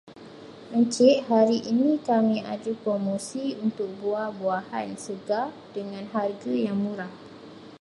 Encik, 0.77 1.17
hari 1.31 1.57
ini 1.73 1.91
kami 2.09 2.37
ada 2.53 2.71
promosi 2.83 3.45
untuk 3.65 3.85
buah-buahan 4.01 4.89
segar 5.05 5.47
dengan 5.77 6.05
harga 6.15 6.49
yang 6.65 6.73
murah. 6.85 7.13